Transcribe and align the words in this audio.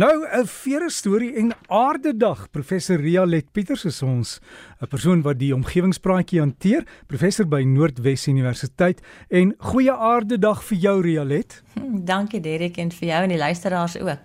Nou 0.00 0.26
'n 0.26 0.46
vere 0.46 0.90
storie 0.90 1.34
en 1.34 1.52
aardedag. 1.66 2.50
Professor 2.50 2.96
Rialet 2.96 3.52
Pieters 3.52 3.84
is 3.84 4.02
ons 4.02 4.40
'n 4.80 4.86
persoon 4.86 5.22
wat 5.22 5.38
die 5.38 5.54
omgewingspraatjie 5.54 6.40
hanteer, 6.40 6.86
professor 7.06 7.48
by 7.48 7.62
Noordwes 7.62 8.26
Universiteit 8.26 9.00
en 9.28 9.54
goeie 9.58 9.92
aardedag 9.92 10.64
vir 10.64 10.78
jou 10.78 11.02
Rialet. 11.02 11.62
Hm, 11.74 12.04
dankie 12.12 12.40
Derek 12.40 12.76
en 12.76 12.92
vir 12.92 13.08
jou 13.08 13.22
en 13.22 13.28
die 13.28 13.38
luisteraars 13.38 13.98
ook. 13.98 14.18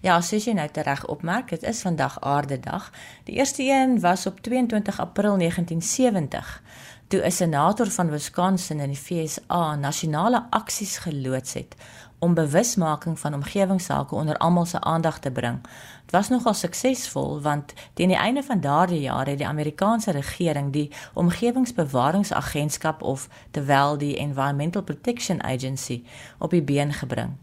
Ja, 0.00 0.20
soos 0.20 0.44
jy 0.44 0.52
nou 0.52 0.68
tereg 0.68 1.06
opmerk, 1.06 1.48
dit 1.48 1.62
is 1.62 1.82
vandag 1.82 2.20
aardedag. 2.20 2.90
Die 3.24 3.34
eerste 3.34 3.62
een 3.62 4.00
was 4.00 4.26
op 4.26 4.40
22 4.40 5.00
April 5.00 5.36
1970 5.36 6.62
toe 7.08 7.20
'n 7.24 7.30
senator 7.30 7.86
van 7.86 8.10
Wisconsin 8.10 8.80
in 8.80 8.90
die 8.90 8.96
FSA 8.96 9.76
nasionale 9.76 10.46
aksies 10.50 10.98
geloods 10.98 11.54
het 11.54 11.76
om 12.22 12.34
bewusmaking 12.34 13.18
van 13.18 13.34
omgewingsake 13.34 14.14
onder 14.14 14.36
almal 14.36 14.64
se 14.64 14.80
aandag 14.80 15.18
te 15.18 15.30
bring. 15.30 15.58
Dit 16.02 16.10
was 16.10 16.28
nogal 16.28 16.54
suksesvol 16.54 17.40
want 17.40 17.72
teen 17.94 18.08
die 18.08 18.16
einde 18.16 18.42
van 18.42 18.60
daardie 18.60 19.00
jaar 19.00 19.26
het 19.26 19.38
die 19.38 19.46
Amerikaanse 19.46 20.10
regering 20.10 20.72
die 20.72 20.90
Omgewingsbewaringsagentskap 21.14 23.02
of 23.02 23.28
terwyl 23.50 23.98
die 23.98 24.16
Environmental 24.16 24.82
Protection 24.82 25.42
Agency 25.42 26.04
op 26.38 26.50
die 26.50 26.62
been 26.62 26.92
gebring. 26.92 27.34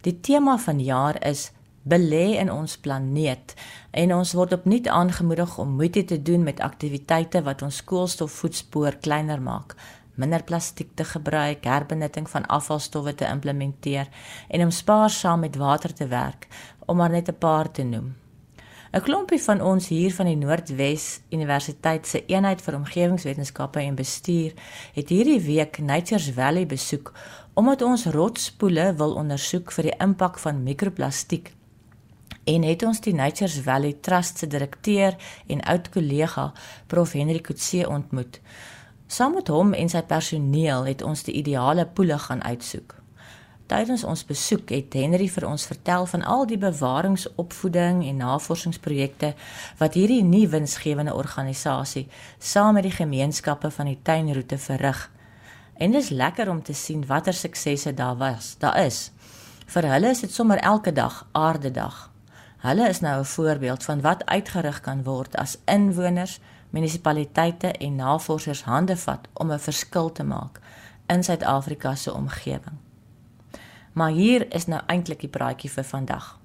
Die 0.00 0.20
tema 0.20 0.58
van 0.58 0.80
jaar 0.80 1.26
is 1.26 1.50
belê 1.82 2.38
in 2.40 2.52
ons 2.52 2.78
planeet 2.78 3.54
en 3.90 4.14
ons 4.14 4.32
word 4.32 4.52
opnuut 4.52 4.88
aangemoedig 4.88 5.58
om 5.58 5.76
moeite 5.76 6.04
te 6.04 6.22
doen 6.22 6.42
met 6.42 6.60
aktiwiteite 6.60 7.42
wat 7.42 7.62
ons 7.62 7.84
koolstofvoetspoor 7.84 8.96
kleiner 9.04 9.42
maak 9.42 9.76
minder 10.18 10.42
plastiek 10.44 10.90
te 10.94 11.04
gebruik, 11.04 11.64
herbenutting 11.64 12.28
van 12.30 12.46
afvalstowwe 12.46 13.14
te 13.14 13.26
implementeer 13.26 14.08
en 14.48 14.62
om 14.66 14.70
spaarsaam 14.70 15.40
met 15.46 15.56
water 15.56 15.94
te 15.94 16.06
werk, 16.06 16.48
om 16.86 16.96
maar 16.96 17.10
net 17.10 17.28
'n 17.28 17.38
paar 17.38 17.70
te 17.70 17.82
noem. 17.82 18.14
'n 18.92 19.00
Klompie 19.00 19.42
van 19.42 19.60
ons 19.60 19.88
hier 19.88 20.14
van 20.14 20.26
die 20.26 20.36
Noordwes 20.36 21.20
Universiteit 21.30 22.06
se 22.06 22.22
eenheid 22.26 22.62
vir 22.62 22.74
omgewingswetenskappe 22.74 23.80
en 23.80 23.94
bestuur 23.94 24.52
het 24.94 25.08
hierdie 25.08 25.40
week 25.40 25.78
Nature's 25.78 26.30
Valley 26.30 26.66
besoek 26.66 27.12
omdat 27.54 27.82
ons 27.82 28.06
rotsspoele 28.06 28.94
wil 28.94 29.12
ondersoek 29.14 29.72
vir 29.72 29.90
die 29.90 29.96
impak 30.00 30.38
van 30.38 30.62
mikroplastiek 30.62 31.52
en 32.48 32.64
het 32.64 32.82
ons 32.82 33.00
die 33.04 33.14
Nature's 33.14 33.58
Valley 33.60 33.92
Trust 34.00 34.38
se 34.38 34.46
direkteur 34.48 35.16
en 35.46 35.60
oud 35.72 35.88
kollega 35.92 36.52
Prof 36.86 37.12
Henry 37.12 37.40
Kutse 37.44 37.84
ontmoet. 37.88 38.40
Saam 39.08 39.32
met 39.34 39.48
hom 39.48 39.72
en 39.72 39.88
sy 39.88 40.02
personeel 40.04 40.84
het 40.84 41.02
ons 41.02 41.22
die 41.24 41.32
ideale 41.40 41.86
poele 41.86 42.18
gaan 42.20 42.42
uitsoek. 42.44 42.92
Tydens 43.68 44.02
ons 44.04 44.24
besoek 44.28 44.68
het 44.72 44.92
Henry 44.96 45.30
vir 45.32 45.46
ons 45.48 45.64
vertel 45.68 46.04
van 46.10 46.24
al 46.28 46.44
die 46.48 46.58
bewaringsopvoeding 46.60 48.02
en 48.04 48.20
navorsingsprojekte 48.20 49.30
wat 49.80 49.96
hierdie 49.96 50.20
nuwe 50.24 50.50
winsgewende 50.58 51.14
organisasie 51.16 52.04
saam 52.38 52.76
met 52.76 52.84
die 52.84 52.92
gemeenskappe 52.98 53.70
van 53.78 53.88
die 53.88 53.98
tuinroete 54.04 54.60
verrig. 54.60 55.00
En 55.80 55.96
dit 55.96 56.02
is 56.02 56.12
lekker 56.12 56.52
om 56.52 56.60
te 56.62 56.76
sien 56.76 57.06
watter 57.08 57.36
suksesse 57.36 57.94
daar 57.94 58.16
was. 58.20 58.56
Daar 58.60 58.76
is. 58.84 59.10
Vir 59.72 59.88
hulle 59.88 60.12
is 60.12 60.20
dit 60.20 60.32
sommer 60.32 60.60
elke 60.60 60.92
dag 60.92 61.24
aardedag. 61.32 62.10
Hulle 62.60 62.88
is 62.88 63.00
nou 63.00 63.20
'n 63.20 63.24
voorbeeld 63.24 63.84
van 63.84 64.00
wat 64.00 64.26
uitgerig 64.26 64.80
kan 64.80 65.04
word 65.04 65.36
as 65.36 65.58
inwoners, 65.64 66.40
munisipaliteite 66.70 67.72
en 67.72 67.96
navorsers 67.96 68.62
hande 68.62 68.96
vat 68.96 69.28
om 69.32 69.52
'n 69.52 69.58
verskil 69.58 70.12
te 70.12 70.24
maak 70.24 70.60
in 71.06 71.24
Suid-Afrika 71.24 71.94
se 71.94 72.14
omgewing. 72.14 72.76
Maar 73.92 74.10
hier 74.10 74.54
is 74.54 74.66
nou 74.66 74.80
eintlik 74.86 75.20
die 75.20 75.28
praatjie 75.28 75.70
vir 75.70 75.84
vandag. 75.84 76.38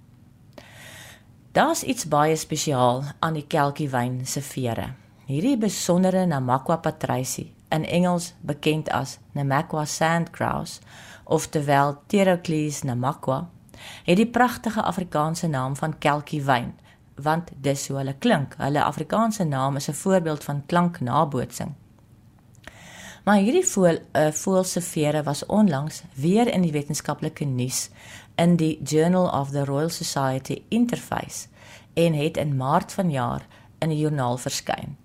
Daar's 1.51 1.83
iets 1.83 2.07
baie 2.07 2.35
spesiaal 2.35 3.03
aan 3.19 3.33
die 3.33 3.47
kelkiewyn 3.47 4.25
se 4.25 4.41
vere. 4.41 4.93
Hierdie 5.25 5.57
besondere 5.57 6.25
Namakwa 6.25 6.77
patricie, 6.77 7.53
in 7.69 7.85
Engels 7.85 8.33
bekend 8.41 8.89
as 8.89 9.19
Namakwa 9.31 9.85
sandgrouse 9.85 10.79
of 11.23 11.47
terwyl 11.47 11.97
Pterocles 12.07 12.81
namakwa 12.83 13.49
het 14.03 14.17
die 14.17 14.27
pragtige 14.27 14.81
Afrikaanse 14.81 15.47
naam 15.47 15.75
van 15.75 15.97
kelkiewyn 15.97 16.73
want 17.15 17.51
dis 17.61 17.87
hoe 17.87 17.97
hulle 17.97 18.15
klink. 18.19 18.55
Hulle 18.57 18.83
Afrikaanse 18.83 19.43
naam 19.43 19.75
is 19.75 19.89
'n 19.89 19.93
voorbeeld 19.93 20.43
van 20.43 20.65
klanknabootsing. 20.65 21.73
Maar 23.23 23.35
hierdie 23.35 23.65
voël 23.65 23.99
uh, 24.13 24.31
voël 24.31 24.63
se 24.63 24.81
vere 24.81 25.23
was 25.23 25.45
onlangs 25.45 26.03
weer 26.13 26.53
in 26.53 26.61
die 26.61 26.71
wetenskaplike 26.71 27.45
nuus 27.45 27.89
in 28.35 28.55
die 28.55 28.79
Journal 28.83 29.29
of 29.39 29.49
the 29.49 29.65
Royal 29.65 29.89
Society 29.89 30.63
Interface 30.67 31.47
en 31.93 32.13
het 32.13 32.37
in 32.37 32.57
Maart 32.57 32.91
vanjaar 32.91 33.45
in 33.79 33.89
'n 33.89 33.97
joernaal 33.97 34.37
verskyn. 34.37 34.97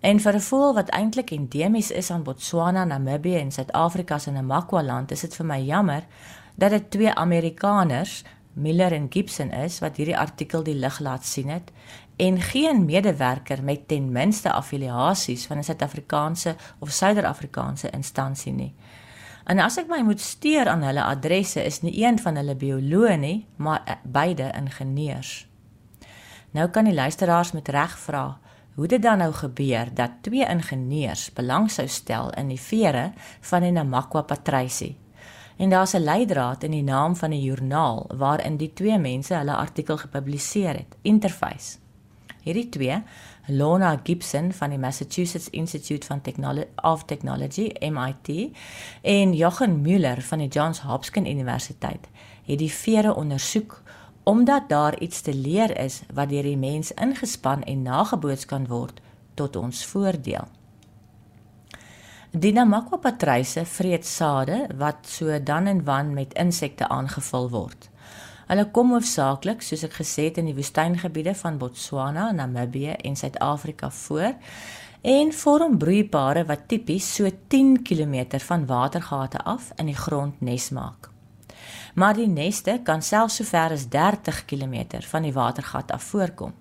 En 0.00 0.20
vir 0.20 0.34
'n 0.34 0.40
voël 0.40 0.74
wat 0.74 0.88
eintlik 0.88 1.30
endemies 1.30 1.90
is 1.90 2.10
aan 2.10 2.22
Botswana, 2.22 2.84
Namibië 2.84 3.36
en 3.36 3.52
Suid-Afrika 3.52 4.18
se 4.18 4.30
Namakwa 4.30 4.82
land, 4.82 5.10
is 5.10 5.20
dit 5.20 5.34
vir 5.34 5.46
my 5.46 5.60
jammer 5.60 6.06
dat 6.54 6.70
dit 6.70 6.90
twee 6.90 7.14
Amerikaners 7.14 8.24
Miller 8.52 8.92
en 8.92 9.06
Gibson 9.10 9.50
is 9.50 9.78
wat 9.78 9.96
hierdie 9.96 10.18
artikel 10.18 10.62
die 10.66 10.74
lig 10.74 10.98
laat 11.00 11.24
sien 11.24 11.48
het 11.48 11.70
en 12.20 12.40
geen 12.40 12.84
medewerker 12.84 13.62
met 13.64 13.88
ten 13.88 14.12
minste 14.12 14.52
affiliasies 14.52 15.46
van 15.46 15.58
'n 15.58 15.64
Suid-Afrikaanse 15.64 16.56
of 16.78 16.90
Suider-Afrikaanse 16.90 17.90
instansie 17.90 18.52
nie. 18.52 18.74
En 19.44 19.58
as 19.58 19.76
ek 19.76 19.88
my 19.88 20.02
moet 20.02 20.20
steur 20.20 20.68
aan 20.68 20.82
hulle 20.82 21.04
adresse 21.04 21.64
is 21.64 21.80
nie 21.82 22.04
een 22.04 22.18
van 22.18 22.36
hulle 22.36 22.56
bioloë 22.56 23.16
nie, 23.16 23.46
maar 23.56 23.82
eh, 23.84 23.94
beide 24.04 24.52
ingenieurs. 24.54 25.48
Nou 26.50 26.68
kan 26.68 26.84
die 26.84 26.94
luisteraars 26.94 27.52
met 27.52 27.68
reg 27.68 27.98
vra, 27.98 28.38
hoe 28.74 28.86
dit 28.86 29.02
dan 29.02 29.18
nou 29.18 29.32
gebeur 29.32 29.94
dat 29.94 30.10
twee 30.20 30.46
ingenieurs 30.46 31.32
belang 31.32 31.70
sou 31.70 31.88
stel 31.88 32.30
in 32.30 32.48
die 32.48 32.60
vere 32.60 33.12
van 33.40 33.62
'n 33.62 33.72
Namakwa 33.72 34.22
patrisie 34.22 34.96
en 35.60 35.68
daar's 35.68 35.92
'n 35.94 36.04
leidraad 36.04 36.62
in 36.62 36.70
die 36.70 36.82
naam 36.82 37.16
van 37.16 37.30
'n 37.30 37.42
joernaal 37.42 38.10
waarin 38.16 38.56
die 38.56 38.72
twee 38.72 38.98
mense 38.98 39.34
hulle 39.34 39.56
artikel 39.56 39.96
gepubliseer 39.96 40.74
het, 40.74 40.96
Interface. 41.02 41.78
Hierdie 42.42 42.68
twee, 42.68 43.02
Lona 43.46 44.00
Gibson 44.02 44.52
van 44.52 44.68
die 44.70 44.78
Massachusetts 44.78 45.50
Institute 45.50 46.14
of 46.14 46.18
Technology 46.22 46.66
of 46.82 47.04
Technology, 47.04 47.72
MIT, 47.90 48.56
en 49.02 49.34
Jochen 49.34 49.80
Müller 49.80 50.22
van 50.22 50.38
die 50.38 50.48
Johns 50.48 50.80
Hopkins 50.80 51.28
Universiteit, 51.28 52.08
het 52.44 52.58
die 52.58 52.72
vere 52.72 53.14
ondersoek 53.14 53.82
omdat 54.22 54.68
daar 54.68 54.98
iets 54.98 55.20
te 55.20 55.34
leer 55.34 55.78
is 55.78 56.02
wat 56.14 56.28
deur 56.28 56.42
die 56.42 56.56
mens 56.56 56.92
ingespan 56.92 57.62
en 57.62 57.82
nageboots 57.82 58.44
kan 58.44 58.66
word 58.66 59.00
tot 59.34 59.56
ons 59.56 59.84
voordeel. 59.84 60.48
Die 62.32 62.52
Namakwa 62.52 63.00
patryse 63.02 63.64
vreet 63.66 64.04
sade 64.06 64.68
wat 64.78 65.08
so 65.10 65.34
dan 65.42 65.66
en 65.66 65.80
wan 65.84 66.12
met 66.14 66.36
insekte 66.38 66.86
aangevul 66.88 67.48
word. 67.50 67.88
Hulle 68.46 68.68
kom 68.70 68.92
hoofsaaklik, 68.94 69.64
soos 69.66 69.82
ek 69.82 69.96
gesê 69.98 70.28
het, 70.28 70.38
in 70.38 70.46
die 70.46 70.54
woestyngebiede 70.54 71.34
van 71.34 71.58
Botswana, 71.58 72.28
Namibië 72.30 72.94
en 73.02 73.18
Suid-Afrika 73.18 73.90
voor 73.90 74.38
en 75.02 75.34
vorm 75.34 75.76
broeipare 75.78 76.46
wat 76.46 76.68
tipies 76.70 77.10
so 77.16 77.26
10 77.48 77.82
km 77.82 78.38
van 78.46 78.66
watergate 78.66 79.42
af 79.42 79.72
in 79.76 79.90
die 79.90 79.98
grond 79.98 80.38
nes 80.40 80.70
maak. 80.70 81.10
Maar 81.94 82.14
die 82.14 82.30
neste 82.30 82.78
kan 82.84 83.02
selfs 83.02 83.42
so 83.42 83.44
ver 83.44 83.74
as 83.74 83.88
30 83.90 84.44
km 84.46 85.02
van 85.02 85.26
die 85.26 85.34
watergat 85.34 85.90
af 85.90 86.12
voorkom. 86.12 86.54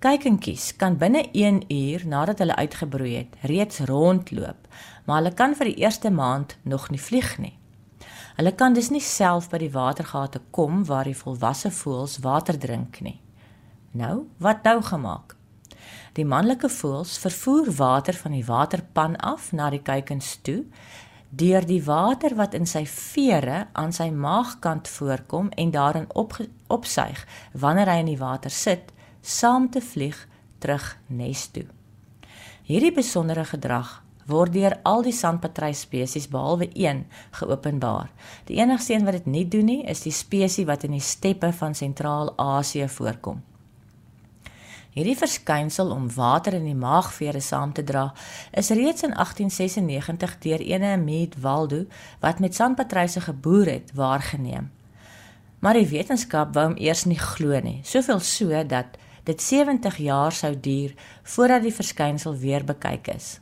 Kuikentjies 0.00 0.76
kan 0.80 0.94
binne 0.96 1.26
1 1.36 1.58
uur 1.68 2.06
nadat 2.08 2.38
hulle 2.40 2.54
uitgebroei 2.56 3.10
het, 3.18 3.34
reeds 3.44 3.82
rondloop, 3.84 4.68
maar 5.04 5.18
hulle 5.20 5.32
kan 5.36 5.52
vir 5.58 5.68
die 5.68 5.82
eerste 5.82 6.08
maand 6.10 6.54
nog 6.64 6.86
nie 6.88 7.00
vlieg 7.00 7.34
nie. 7.36 7.52
Hulle 8.38 8.54
kan 8.56 8.72
dus 8.72 8.88
nie 8.88 9.02
self 9.04 9.50
by 9.52 9.58
die 9.60 9.72
watergate 9.74 10.40
kom 10.56 10.86
waar 10.88 11.04
die 11.04 11.18
volwasse 11.18 11.68
voëls 11.68 12.14
water 12.24 12.56
drink 12.56 13.02
nie. 13.04 13.18
Nou, 13.92 14.22
wat 14.40 14.64
nou 14.64 14.80
gemaak? 14.86 15.34
Die 16.16 16.24
manlike 16.24 16.70
voëls 16.72 17.18
vervoer 17.20 17.68
water 17.76 18.16
van 18.16 18.32
die 18.32 18.46
waterpan 18.46 19.18
af 19.20 19.50
na 19.52 19.68
die 19.68 19.82
kuikens 19.84 20.38
toe 20.40 20.62
deur 21.28 21.66
die 21.66 21.82
water 21.84 22.38
wat 22.40 22.56
in 22.56 22.64
sy 22.66 22.86
vere 22.88 23.66
aan 23.76 23.92
sy 23.92 24.08
maagkant 24.08 24.88
voorkom 24.88 25.52
en 25.60 25.76
daarin 25.76 26.08
op 26.14 26.38
opsuig 26.72 27.20
wanneer 27.52 27.92
hy 27.92 27.98
in 28.00 28.10
die 28.14 28.18
water 28.24 28.50
sit 28.50 28.94
saam 29.20 29.70
te 29.70 29.80
vlieg 29.80 30.28
terug 30.58 30.96
nes 31.06 31.46
toe. 31.52 31.66
Hierdie 32.68 32.92
besondere 32.94 33.44
gedrag 33.44 34.00
word 34.30 34.52
deur 34.54 34.76
al 34.86 35.02
die 35.02 35.14
sandpatry 35.16 35.72
spesies 35.74 36.28
behalwe 36.30 36.68
een 36.78 37.04
geopenbaar. 37.34 38.10
Die 38.46 38.60
enigste 38.60 38.94
een 38.94 39.04
wat 39.04 39.18
dit 39.18 39.26
nie 39.26 39.46
doen 39.48 39.66
nie, 39.66 39.82
is 39.90 40.04
die 40.06 40.14
spesies 40.14 40.68
wat 40.68 40.84
in 40.86 40.94
die 40.94 41.04
steppe 41.04 41.52
van 41.52 41.74
Sentraal-Asië 41.74 42.88
voorkom. 42.88 43.42
Hierdie 44.90 45.14
verskynsel 45.14 45.92
om 45.94 46.08
water 46.14 46.56
in 46.58 46.64
die 46.66 46.78
maagvere 46.78 47.40
saam 47.40 47.72
te 47.72 47.84
dra, 47.86 48.08
is 48.50 48.72
reeds 48.74 49.04
in 49.06 49.14
1896 49.14 50.38
deur 50.42 50.64
ene 50.66 50.96
Mead 50.98 51.36
Waldo 51.38 51.84
wat 52.22 52.42
met 52.42 52.54
sandpatryse 52.58 53.22
geboer 53.22 53.70
het, 53.70 53.92
waargeneem. 53.94 54.70
Maar 55.60 55.78
die 55.78 55.86
wetenskap 55.86 56.54
wou 56.56 56.70
hom 56.70 56.78
eers 56.80 57.04
nie 57.06 57.18
glo 57.20 57.60
nie. 57.62 57.80
Soveel 57.84 58.18
so 58.24 58.64
dat 58.66 58.98
dit 59.30 59.42
70 59.42 59.96
jaar 60.02 60.34
sou 60.34 60.50
duur 60.60 60.94
voordat 61.22 61.62
die 61.62 61.74
verskynsel 61.74 62.36
weer 62.36 62.64
bekyk 62.66 63.12
is. 63.14 63.38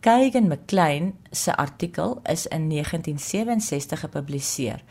Kagan 0.00 0.48
McLean 0.48 1.12
se 1.30 1.56
artikel 1.56 2.18
is 2.24 2.46
in 2.46 2.68
1967 2.68 4.00
gepubliseer. 4.00 4.82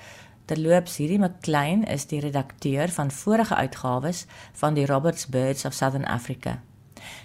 Terloops, 0.45 0.97
hierdie 0.97 1.19
McLean 1.19 1.83
is 1.83 2.05
die 2.09 2.21
redakteur 2.21 2.89
van 2.93 3.11
vorige 3.11 3.55
uitgawes 3.55 4.25
van 4.61 4.77
die 4.77 4.85
Roberts 4.85 5.27
Birds 5.27 5.65
of 5.65 5.73
Southern 5.73 6.05
Africa. 6.05 6.59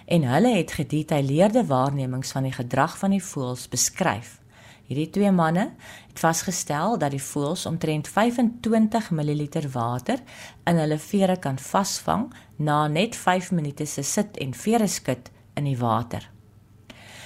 En 0.05 0.23
hulle 0.23 0.55
het 0.55 0.71
gedetailleerde 0.71 1.65
waarnemings 1.65 2.31
van 2.31 2.43
die 2.43 2.53
gedrag 2.53 2.97
van 2.97 3.13
die 3.13 3.23
voëls 3.23 3.67
beskryf. 3.69 4.39
Hierdie 4.85 5.09
twee 5.09 5.31
manne 5.31 5.71
het 6.07 6.19
vasgestel 6.21 6.97
dat 7.01 7.11
die 7.15 7.21
voëls 7.21 7.65
omtrent 7.65 8.07
25 8.07 9.09
ml 9.11 9.47
water 9.73 10.21
in 10.69 10.77
hulle 10.77 10.97
vere 11.01 11.39
kan 11.41 11.57
vasvang 11.57 12.27
na 12.57 12.87
net 12.87 13.15
5 13.15 13.51
minute 13.51 13.85
se 13.85 14.03
sit 14.03 14.37
en 14.37 14.53
vere 14.53 14.87
skud 14.87 15.31
in 15.55 15.63
die 15.63 15.77
water. 15.77 16.29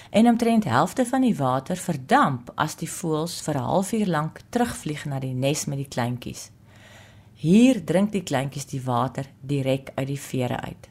En 0.09 0.27
omtrent 0.27 0.63
helfte 0.63 1.05
van 1.05 1.21
die 1.21 1.35
water 1.35 1.75
verdamp 1.77 2.53
as 2.55 2.75
die 2.79 2.89
voëls 2.89 3.41
vir 3.41 3.55
'n 3.57 3.67
halfuur 3.71 4.07
lank 4.07 4.39
terugvlieg 4.49 5.05
na 5.05 5.19
die 5.19 5.33
nes 5.33 5.65
met 5.65 5.77
die 5.77 5.91
kleintjies. 5.95 6.51
Hier 7.35 7.85
drink 7.85 8.11
die 8.11 8.23
kleintjies 8.23 8.65
die 8.65 8.81
water 8.81 9.25
direk 9.41 9.91
uit 9.95 10.07
die 10.07 10.19
vere 10.19 10.59
uit. 10.61 10.89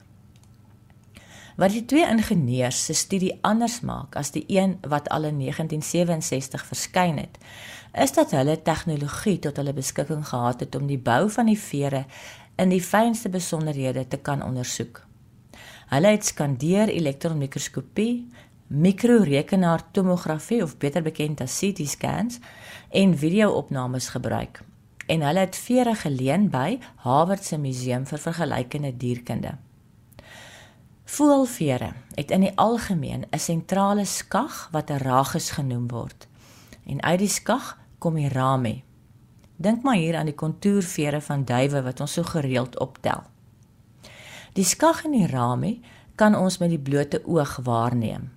Wat 1.59 1.73
die 1.75 1.83
twee 1.91 2.07
ingenieurs 2.07 2.85
se 2.87 2.95
studie 2.95 3.33
anders 3.43 3.81
maak 3.83 4.15
as 4.21 4.29
die 4.31 4.45
een 4.47 4.77
wat 4.87 5.09
al 5.11 5.25
in 5.27 5.41
1967 5.43 6.63
verskyn 6.69 7.19
het, 7.19 7.35
is 7.99 8.15
dat 8.15 8.31
hulle 8.31 8.55
tegnologie 8.63 9.41
tot 9.43 9.59
hulle 9.59 9.75
beskikking 9.75 10.23
gehad 10.29 10.63
het 10.63 10.79
om 10.79 10.87
die 10.87 11.01
bou 11.03 11.25
van 11.35 11.51
die 11.51 11.59
vere 11.59 12.05
in 12.63 12.71
die 12.71 12.83
fynste 12.83 13.35
besonderhede 13.35 14.07
te 14.07 14.23
kan 14.23 14.45
ondersoek. 14.47 15.03
Hulle 15.91 16.15
het 16.15 16.31
skandeer 16.31 16.95
elektronmikroskopie, 16.95 18.29
mikrorekenaar 18.69 19.83
tomografie 19.91 20.63
of 20.63 20.79
beter 20.79 21.03
bekend 21.03 21.43
as 21.43 21.59
CT 21.59 21.91
scans 21.91 22.39
en 22.91 23.19
video-opnames 23.19 24.13
gebruik. 24.15 24.63
En 25.11 25.27
hulle 25.27 25.49
het 25.49 25.57
vere 25.59 25.99
geleen 26.07 26.53
by 26.55 26.79
Harvard 27.03 27.43
se 27.43 27.59
museum 27.59 28.07
vir 28.07 28.29
vergelykende 28.31 28.95
dierkunde. 28.95 29.59
Voelvere 31.09 31.93
het 32.15 32.31
in 32.31 32.41
die 32.45 32.53
algemeen 32.57 33.25
'n 33.31 33.39
sentrale 33.39 34.05
skag 34.05 34.69
wat 34.73 34.91
'n 34.91 34.97
ragus 34.97 35.51
genoem 35.51 35.89
word. 35.89 36.29
En 36.87 37.03
uit 37.03 37.19
die 37.19 37.29
skag 37.29 37.79
kom 37.99 38.15
die 38.15 38.29
rami. 38.29 38.85
Dink 39.57 39.83
maar 39.83 39.95
hier 39.95 40.17
aan 40.17 40.27
die 40.27 40.35
kontourvere 40.35 41.21
van 41.21 41.45
duwe 41.45 41.83
wat 41.83 42.01
ons 42.01 42.13
so 42.13 42.23
gereeld 42.23 42.79
optel. 42.79 43.23
Die 44.53 44.65
skag 44.65 45.05
en 45.05 45.11
die 45.11 45.27
rami 45.27 45.81
kan 46.15 46.35
ons 46.35 46.59
met 46.59 46.69
die 46.69 46.79
blote 46.79 47.27
oog 47.27 47.57
waarneem. 47.63 48.33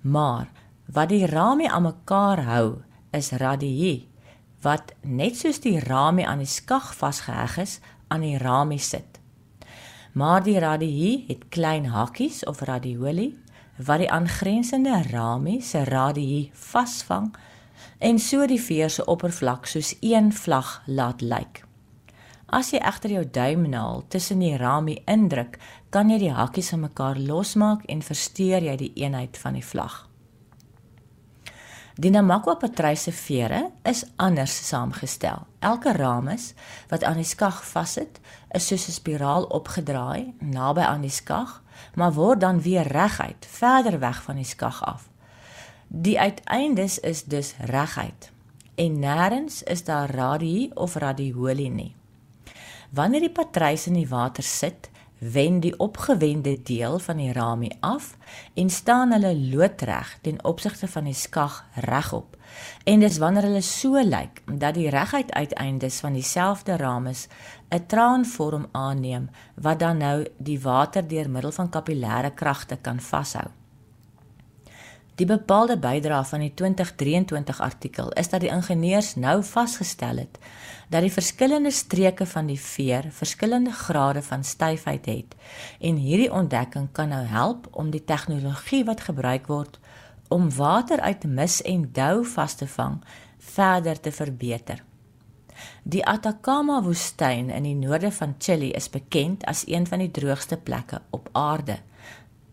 Maar 0.00 0.50
wat 0.84 1.08
die 1.08 1.26
rami 1.26 1.66
aan 1.66 1.82
mekaar 1.82 2.42
hou, 2.42 2.82
is 3.10 3.30
radie 3.30 4.08
wat 4.60 4.92
net 5.00 5.36
soos 5.36 5.60
die 5.60 5.80
rami 5.80 6.22
aan 6.22 6.38
die 6.38 6.46
skag 6.46 6.96
vasgeheg 6.96 7.58
is, 7.58 7.80
aan 8.08 8.20
die 8.20 8.38
rami 8.38 8.78
sit. 8.78 9.17
Maar 10.18 10.42
die 10.42 10.58
radii 10.58 11.24
het 11.28 11.44
klein 11.48 11.84
hakkies 11.86 12.44
of 12.44 12.60
radioli 12.60 13.28
wat 13.86 14.00
die 14.02 14.10
aangrensende 14.10 15.02
rami 15.10 15.60
se 15.62 15.84
radii 15.84 16.50
vasvang 16.54 17.28
en 17.98 18.18
so 18.18 18.46
die 18.50 18.58
veer 18.58 18.90
se 18.90 19.04
oppervlak 19.06 19.70
soos 19.70 19.92
een 20.00 20.32
vlag 20.34 20.82
laat 20.86 21.22
lyk. 21.22 21.62
As 22.50 22.72
jy 22.74 22.80
egter 22.82 23.14
jou 23.14 23.24
duimnaal 23.30 24.02
tussen 24.08 24.42
die 24.42 24.56
rami 24.58 24.96
indruk, 25.06 25.60
kan 25.94 26.10
jy 26.10 26.18
die 26.18 26.34
hakkies 26.34 26.72
van 26.74 26.88
mekaar 26.88 27.22
losmaak 27.22 27.86
en 27.86 28.02
versteur 28.02 28.64
jy 28.64 28.76
die 28.76 28.92
eenheid 28.98 29.38
van 29.38 29.54
die 29.54 29.64
vlag. 29.64 30.07
Die 31.98 32.10
Namakwa 32.14 32.54
patryse 32.54 33.10
vere 33.10 33.72
is 33.82 34.04
anders 34.22 34.52
saamgestel. 34.68 35.40
Elke 35.58 35.92
rames 35.92 36.52
wat 36.86 37.02
aan 37.02 37.18
die 37.18 37.26
skag 37.26 37.56
vassit, 37.66 38.20
is 38.54 38.68
soos 38.70 38.86
'n 38.86 38.94
spiraal 38.94 39.48
opgedraai 39.50 40.34
naby 40.38 40.80
aan 40.80 41.00
die 41.00 41.10
skag, 41.10 41.62
maar 41.94 42.12
word 42.12 42.40
dan 42.40 42.62
weer 42.62 42.86
reguit 42.86 43.46
verder 43.50 43.98
weg 43.98 44.22
van 44.22 44.36
die 44.36 44.44
skag 44.44 44.84
af. 44.84 45.08
Die 45.88 46.20
uiteindes 46.20 46.98
is 46.98 47.24
dus 47.24 47.54
reguit 47.58 48.30
en 48.74 48.98
nêrens 49.02 49.62
is 49.62 49.84
daar 49.84 50.10
radii 50.10 50.70
of 50.74 50.94
radioli 50.94 51.68
nie. 51.68 51.94
Wanneer 52.90 53.20
die 53.20 53.30
patrys 53.30 53.86
in 53.86 53.94
die 53.94 54.08
water 54.08 54.42
sit, 54.42 54.90
wend 55.18 55.62
die 55.62 55.74
opgewende 55.78 56.62
deel 56.62 56.98
van 56.98 57.16
die 57.16 57.32
ramie 57.32 57.76
af 57.80 58.16
en 58.54 58.70
staan 58.70 59.12
hulle 59.12 59.34
loodreg 59.36 60.18
ten 60.22 60.44
opsigte 60.44 60.88
van 60.88 61.04
die 61.04 61.14
skag 61.14 61.64
regop. 61.74 62.36
En 62.84 63.00
dis 63.00 63.18
wanneer 63.18 63.42
hulle 63.42 63.62
so 63.62 64.00
lyk 64.02 64.42
dat 64.46 64.74
die 64.74 64.88
reguit 64.90 65.32
uiteindes 65.32 66.00
van 66.00 66.12
dieselfde 66.12 66.76
rames 66.76 67.28
'n 67.68 67.86
traanvorm 67.86 68.66
aanneem 68.72 69.30
wat 69.54 69.78
dan 69.78 69.96
nou 69.96 70.26
die 70.38 70.60
water 70.60 71.08
deur 71.08 71.30
middel 71.30 71.52
van 71.52 71.70
kapillêre 71.70 72.34
kragte 72.34 72.76
kan 72.76 73.00
vashou. 73.00 73.48
Die 75.18 75.26
bepaalde 75.26 75.74
bydrae 75.82 76.24
van 76.24 76.44
die 76.44 76.52
2023 76.54 77.60
artikel 77.60 78.12
is 78.12 78.28
dat 78.30 78.44
die 78.44 78.50
ingenieurs 78.54 79.16
nou 79.18 79.40
vasgestel 79.42 80.22
het 80.22 80.38
dat 80.88 81.02
die 81.04 81.12
verskillende 81.12 81.72
streke 81.74 82.26
van 82.26 82.46
die 82.46 82.60
veer 82.60 83.08
verskillende 83.12 83.72
grade 83.74 84.22
van 84.22 84.44
styfheid 84.44 85.08
het 85.10 85.34
en 85.80 85.98
hierdie 85.98 86.30
ontdekking 86.32 86.86
kan 86.92 87.10
nou 87.10 87.24
help 87.26 87.66
om 87.70 87.90
die 87.90 88.04
tegnologie 88.04 88.84
wat 88.86 89.02
gebruik 89.08 89.50
word 89.50 89.80
om 90.28 90.46
water 90.54 91.00
uit 91.00 91.26
mis 91.26 91.58
en 91.62 91.88
dou 91.92 92.22
vas 92.36 92.54
te 92.54 92.70
vang 92.76 93.00
verder 93.38 94.00
te 94.00 94.12
verbeter. 94.12 94.84
Die 95.82 96.04
Atacama 96.06 96.78
woestyn 96.82 97.50
in 97.50 97.66
die 97.66 97.74
noorde 97.74 98.12
van 98.14 98.36
Chili 98.38 98.70
is 98.70 98.90
bekend 98.90 99.44
as 99.50 99.66
een 99.66 99.86
van 99.86 99.98
die 99.98 100.10
droogste 100.10 100.56
plekke 100.56 101.00
op 101.10 101.28
aarde. 101.32 101.80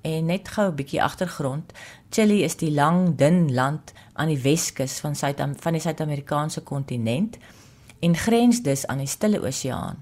En 0.06 0.26
net 0.26 0.48
gou 0.48 0.70
'n 0.70 0.76
bietjie 0.76 1.04
agtergrond, 1.04 1.74
Chili 2.16 2.46
is 2.46 2.54
die 2.56 2.72
lang, 2.72 3.18
dun 3.20 3.50
land 3.52 3.92
aan 4.14 4.30
die 4.32 4.40
Weskus 4.40 5.02
van 5.04 5.18
Suid 5.20 5.42
van 5.60 5.76
die 5.76 5.82
Suid-Amerikaanse 5.84 6.62
kontinent 6.64 7.36
en 8.00 8.16
grens 8.16 8.62
dus 8.64 8.86
aan 8.88 9.02
die 9.04 9.10
Stille 9.12 9.42
Oseaan. 9.44 10.00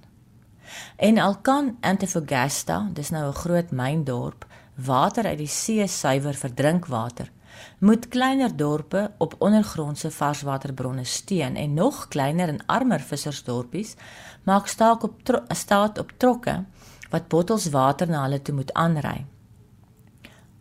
En 0.95 1.17
al 1.17 1.39
kan 1.41 1.71
Antofagasta, 1.81 2.77
dis 2.93 3.09
nou 3.09 3.23
'n 3.29 3.39
groot 3.41 3.71
myndorp, 3.71 4.45
water 4.75 5.25
uit 5.25 5.37
die 5.37 5.47
see 5.47 5.87
suiwer 5.87 6.33
vir 6.33 6.53
drinkwater, 6.53 7.31
moet 7.79 8.07
kleiner 8.07 8.55
dorpe 8.55 9.11
op 9.17 9.35
ondergrondse 9.39 10.11
varswaterbronne 10.11 11.03
steun 11.03 11.55
en 11.55 11.73
nog 11.73 12.07
kleiner 12.07 12.47
en 12.47 12.65
armer 12.65 12.99
vissersdorpies 12.99 13.95
maak 14.43 14.67
staak 14.67 15.03
op 15.03 15.41
staat 15.47 15.97
op 15.97 16.11
trokke 16.17 16.65
wat 17.09 17.27
bottels 17.27 17.69
water 17.69 18.09
na 18.09 18.21
hulle 18.21 18.41
toe 18.41 18.55
moet 18.55 18.73
aanry. 18.73 19.25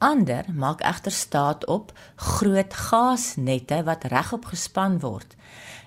Ander 0.03 0.45
maak 0.55 0.81
egter 0.83 1.15
staat 1.15 1.67
op 1.71 1.93
groot 2.17 2.75
gaasnette 2.75 3.77
wat 3.87 4.09
regop 4.11 4.49
gespan 4.51 4.97
word 4.99 5.37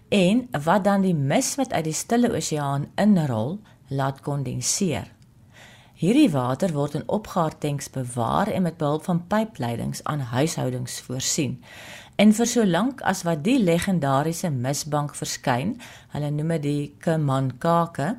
en 0.10 0.45
wat 0.63 0.86
dan 0.86 1.03
die 1.03 1.15
mis 1.15 1.50
wat 1.60 1.74
uit 1.74 1.84
die 1.89 1.93
Stille 1.93 2.29
Oseaan 2.31 2.86
inrol 2.95 3.57
laat 3.89 4.22
kondenseer. 4.24 5.10
Hierdie 6.00 6.29
water 6.31 6.72
word 6.72 6.95
in 6.95 7.03
opgaartanks 7.12 7.89
bewaar 7.91 8.48
en 8.48 8.63
met 8.69 8.77
behulp 8.77 9.03
van 9.03 9.27
pypleidings 9.27 10.03
aan 10.03 10.24
huishoudings 10.31 11.00
voorsien. 11.00 11.60
En 12.15 12.31
vir 12.31 12.48
so 12.48 12.65
lank 12.65 13.03
as 13.03 13.25
wat 13.27 13.43
die 13.43 13.57
legendariese 13.60 14.50
misbank 14.50 15.15
verskyn, 15.15 15.75
hulle 16.15 16.31
noem 16.31 16.55
dit 16.55 16.65
die 16.69 16.95
Kemankake, 17.03 18.15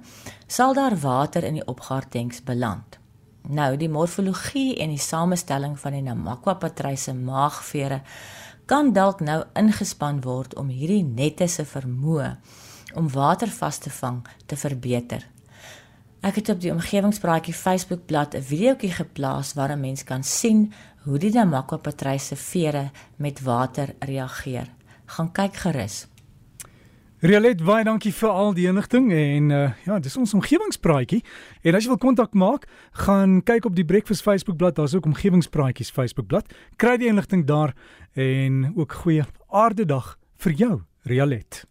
sal 0.47 0.77
daar 0.77 1.01
water 1.01 1.45
in 1.45 1.61
die 1.63 1.67
opgaartanks 1.67 2.45
beland. 2.45 3.01
Nou, 3.47 3.77
die 3.79 3.89
morfologie 3.89 4.75
en 4.83 4.91
die 4.91 5.03
samestelling 5.03 5.77
van 5.79 5.95
die 5.95 6.03
Namakwa 6.03 6.57
patryse 6.59 7.13
maagvere 7.15 8.01
kan 8.67 8.91
dalk 8.93 9.21
nou 9.23 9.45
ingespan 9.55 10.19
word 10.25 10.57
om 10.59 10.73
hierdie 10.75 11.05
nette 11.07 11.47
se 11.47 11.63
vermoë 11.63 12.33
om 12.99 13.07
water 13.13 13.51
vas 13.53 13.79
te 13.79 13.91
vang 13.91 14.25
te 14.51 14.59
verbeter. 14.59 15.23
Ek 16.27 16.41
het 16.41 16.51
op 16.51 16.61
die 16.61 16.73
omgewingspraatjie 16.73 17.55
Facebookblad 17.55 18.35
'n 18.35 18.43
videoetjie 18.43 18.93
geplaas 18.93 19.55
waar 19.55 19.71
'n 19.71 19.81
mens 19.81 20.03
kan 20.05 20.25
sien 20.25 20.73
hoe 21.05 21.19
die 21.19 21.31
Namakwa 21.31 21.77
patryse 21.77 22.37
vere 22.37 22.91
met 23.17 23.43
water 23.43 23.95
reageer. 23.99 24.67
Gaan 25.07 25.33
kyk 25.33 25.57
gerus. 25.57 26.07
Rialet, 27.25 27.63
baie 27.65 27.81
dankie 27.81 28.11
vir 28.13 28.29
al 28.29 28.51
die 28.53 28.67
inligting 28.69 29.07
en 29.15 29.47
uh, 29.49 29.61
ja, 29.87 29.97
dis 30.05 30.19
ons 30.21 30.35
omgewingspraatjie. 30.37 31.23
En 31.65 31.79
as 31.79 31.87
jy 31.87 31.93
wil 31.95 32.01
kontak 32.03 32.37
maak, 32.37 32.67
gaan 33.07 33.39
kyk 33.49 33.71
op 33.71 33.79
die 33.79 33.87
Breakfast 33.89 34.21
Facebookblad, 34.27 34.77
daar's 34.77 34.93
ook 34.99 35.09
omgewingspraatjies 35.09 35.95
Facebookblad. 35.97 36.53
Kry 36.77 36.99
die 37.01 37.09
inligting 37.09 37.47
daar 37.49 37.73
en 38.13 38.67
ook 38.77 38.99
goeie 39.01 39.25
aardedag 39.49 40.19
vir 40.45 40.61
jou, 40.61 40.75
Rialet. 41.09 41.67